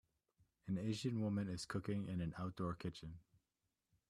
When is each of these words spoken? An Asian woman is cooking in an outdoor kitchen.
An 0.65 0.79
Asian 0.79 1.21
woman 1.21 1.47
is 1.47 1.67
cooking 1.67 2.07
in 2.07 2.21
an 2.21 2.33
outdoor 2.39 2.73
kitchen. 2.73 3.19